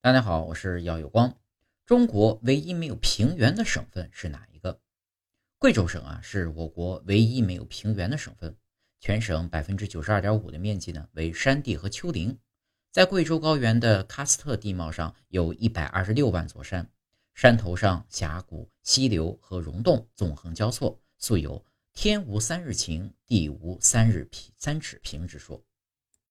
[0.00, 1.36] 大家好我是姚有光。
[1.84, 4.80] 中国唯一没有平原的省份是哪一个？
[5.58, 8.56] 贵州省啊是我国唯一没有平原的省份。
[9.00, 12.38] 全省百分之九十二点五的面积呢为山地和丘陵。
[12.92, 16.88] 在贵州高原的喀斯特地貌上有一百二十六万座山
[17.34, 25.60] 山头上峡谷溪流和溶洞纵横交错素有天无三日晴地无三日平三尺平之说。